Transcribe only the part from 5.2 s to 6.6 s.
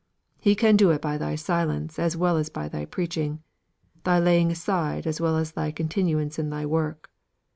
well as thy continuance in